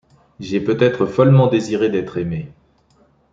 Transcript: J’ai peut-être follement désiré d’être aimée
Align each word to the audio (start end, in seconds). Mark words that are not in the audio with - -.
J’ai 0.39 0.59
peut-être 0.61 1.05
follement 1.05 1.45
désiré 1.45 1.91
d’être 1.91 2.17
aimée 2.17 2.51